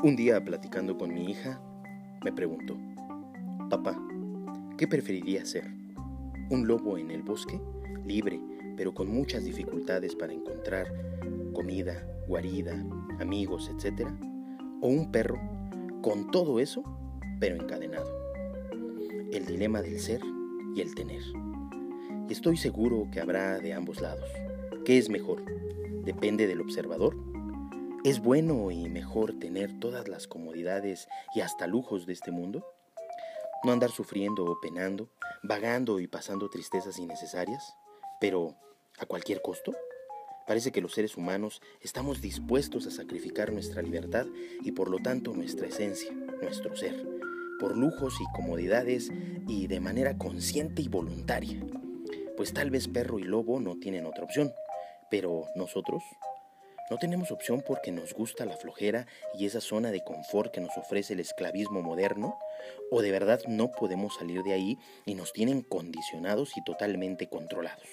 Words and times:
Un 0.00 0.14
día, 0.14 0.44
platicando 0.44 0.96
con 0.96 1.12
mi 1.12 1.28
hija, 1.28 1.60
me 2.22 2.32
preguntó, 2.32 2.76
Papá, 3.68 4.00
¿qué 4.76 4.86
preferiría 4.86 5.44
ser? 5.44 5.64
¿Un 6.50 6.68
lobo 6.68 6.98
en 6.98 7.10
el 7.10 7.24
bosque, 7.24 7.60
libre, 8.06 8.40
pero 8.76 8.94
con 8.94 9.08
muchas 9.08 9.44
dificultades 9.44 10.14
para 10.14 10.32
encontrar 10.32 10.86
comida, 11.52 12.06
guarida, 12.28 12.80
amigos, 13.18 13.72
etc.? 13.76 14.06
¿O 14.80 14.86
un 14.86 15.10
perro 15.10 15.40
con 16.00 16.30
todo 16.30 16.60
eso, 16.60 16.84
pero 17.40 17.56
encadenado? 17.56 18.08
El 19.32 19.46
dilema 19.46 19.82
del 19.82 19.98
ser 19.98 20.20
y 20.76 20.80
el 20.80 20.94
tener. 20.94 21.22
Y 22.28 22.32
estoy 22.32 22.56
seguro 22.56 23.08
que 23.10 23.18
habrá 23.18 23.58
de 23.58 23.72
ambos 23.72 24.00
lados. 24.00 24.30
¿Qué 24.84 24.96
es 24.96 25.10
mejor? 25.10 25.42
¿Depende 26.04 26.46
del 26.46 26.60
observador? 26.60 27.16
¿Es 28.04 28.20
bueno 28.20 28.70
y 28.70 28.88
mejor 28.88 29.40
tener 29.40 29.80
todas 29.80 30.06
las 30.06 30.28
comodidades 30.28 31.08
y 31.34 31.40
hasta 31.40 31.66
lujos 31.66 32.06
de 32.06 32.12
este 32.12 32.30
mundo? 32.30 32.64
¿No 33.64 33.72
andar 33.72 33.90
sufriendo 33.90 34.44
o 34.44 34.60
penando, 34.60 35.10
vagando 35.42 35.98
y 35.98 36.06
pasando 36.06 36.48
tristezas 36.48 37.00
innecesarias? 37.00 37.74
Pero, 38.20 38.54
¿a 38.98 39.06
cualquier 39.06 39.42
costo? 39.42 39.74
Parece 40.46 40.70
que 40.70 40.80
los 40.80 40.94
seres 40.94 41.16
humanos 41.16 41.60
estamos 41.80 42.20
dispuestos 42.20 42.86
a 42.86 42.92
sacrificar 42.92 43.52
nuestra 43.52 43.82
libertad 43.82 44.26
y 44.62 44.70
por 44.70 44.90
lo 44.90 44.98
tanto 44.98 45.34
nuestra 45.34 45.66
esencia, 45.66 46.12
nuestro 46.40 46.76
ser, 46.76 47.04
por 47.58 47.76
lujos 47.76 48.14
y 48.20 48.36
comodidades 48.36 49.10
y 49.48 49.66
de 49.66 49.80
manera 49.80 50.16
consciente 50.16 50.82
y 50.82 50.88
voluntaria. 50.88 51.60
Pues 52.36 52.54
tal 52.54 52.70
vez 52.70 52.86
perro 52.86 53.18
y 53.18 53.24
lobo 53.24 53.58
no 53.58 53.76
tienen 53.76 54.06
otra 54.06 54.22
opción, 54.22 54.52
pero 55.10 55.46
nosotros, 55.56 56.04
no 56.90 56.96
tenemos 56.98 57.30
opción 57.30 57.62
porque 57.66 57.92
nos 57.92 58.14
gusta 58.14 58.46
la 58.46 58.56
flojera 58.56 59.06
y 59.38 59.46
esa 59.46 59.60
zona 59.60 59.90
de 59.90 60.02
confort 60.02 60.52
que 60.52 60.60
nos 60.60 60.76
ofrece 60.76 61.12
el 61.12 61.20
esclavismo 61.20 61.82
moderno, 61.82 62.38
o 62.90 63.02
de 63.02 63.10
verdad 63.10 63.40
no 63.46 63.70
podemos 63.70 64.16
salir 64.16 64.42
de 64.42 64.54
ahí 64.54 64.78
y 65.04 65.14
nos 65.14 65.32
tienen 65.32 65.62
condicionados 65.62 66.56
y 66.56 66.64
totalmente 66.64 67.28
controlados. 67.28 67.88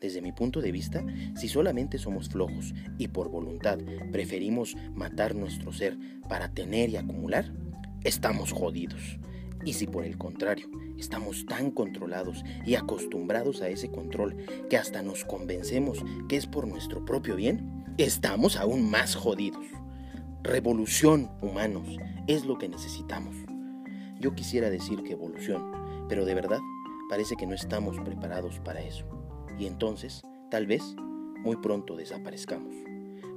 Desde 0.00 0.20
mi 0.20 0.32
punto 0.32 0.60
de 0.60 0.70
vista, 0.70 1.04
si 1.36 1.48
solamente 1.48 1.98
somos 1.98 2.28
flojos 2.28 2.74
y 2.98 3.08
por 3.08 3.30
voluntad 3.30 3.78
preferimos 4.12 4.76
matar 4.92 5.34
nuestro 5.34 5.72
ser 5.72 5.96
para 6.28 6.52
tener 6.52 6.90
y 6.90 6.96
acumular, 6.96 7.52
estamos 8.04 8.52
jodidos. 8.52 9.18
Y 9.64 9.72
si 9.72 9.86
por 9.86 10.04
el 10.04 10.18
contrario 10.18 10.68
estamos 10.98 11.46
tan 11.46 11.70
controlados 11.70 12.44
y 12.66 12.74
acostumbrados 12.74 13.62
a 13.62 13.68
ese 13.68 13.90
control 13.90 14.36
que 14.68 14.76
hasta 14.76 15.02
nos 15.02 15.24
convencemos 15.24 16.04
que 16.28 16.36
es 16.36 16.46
por 16.46 16.68
nuestro 16.68 17.04
propio 17.04 17.34
bien, 17.34 17.83
estamos 17.98 18.56
aún 18.56 18.90
más 18.90 19.14
jodidos. 19.14 19.64
Revolución, 20.42 21.30
humanos, 21.40 21.86
es 22.26 22.44
lo 22.44 22.58
que 22.58 22.68
necesitamos. 22.68 23.36
Yo 24.18 24.34
quisiera 24.34 24.68
decir 24.68 25.02
que 25.04 25.12
evolución, 25.12 25.70
pero 26.08 26.24
de 26.24 26.34
verdad 26.34 26.60
parece 27.08 27.36
que 27.36 27.46
no 27.46 27.54
estamos 27.54 27.98
preparados 28.00 28.58
para 28.60 28.80
eso. 28.80 29.04
Y 29.58 29.66
entonces, 29.66 30.22
tal 30.50 30.66
vez, 30.66 30.82
muy 31.44 31.56
pronto 31.56 31.96
desaparezcamos. 31.96 32.74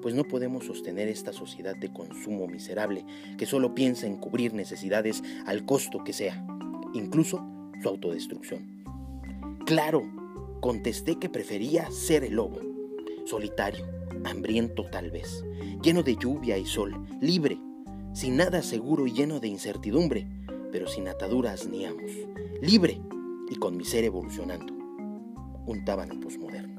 Pues 0.02 0.16
no 0.16 0.24
podemos 0.24 0.66
sostener 0.66 1.08
esta 1.08 1.34
sociedad 1.34 1.76
de 1.76 1.92
consumo 1.92 2.48
miserable 2.48 3.06
que 3.38 3.46
solo 3.46 3.76
piensa 3.76 4.08
en 4.08 4.18
cubrir 4.18 4.54
necesidades 4.54 5.24
al 5.46 5.66
costo 5.66 6.04
que 6.04 6.14
sea, 6.14 6.46
incluso 6.94 7.46
su 7.82 7.90
autodestrucción. 7.90 8.84
Claro, 9.66 10.04
contesté 10.62 11.18
que 11.18 11.30
prefería 11.30 11.92
ser 11.92 12.24
el 12.24 12.36
lobo, 12.36 12.60
solitario, 13.26 13.97
hambriento 14.26 14.86
tal 14.92 15.12
vez, 15.12 15.44
lleno 15.82 16.04
de 16.04 16.16
lluvia 16.16 16.58
y 16.58 16.66
sol, 16.66 17.06
libre, 17.22 17.58
sin 18.14 18.38
nada 18.38 18.62
seguro 18.62 19.08
y 19.08 19.14
lleno 19.14 19.40
de 19.40 19.48
incertidumbre, 19.48 20.28
pero 20.72 20.88
sin 20.88 21.08
ataduras 21.08 21.68
ni 21.68 21.86
amos, 21.86 22.12
libre 22.62 23.00
y 23.50 23.56
con 23.56 23.78
mi 23.78 23.86
ser 23.86 24.04
evolucionando. 24.04 24.74
Un 25.66 25.84
tábano 25.86 26.20
posmoderno. 26.20 26.77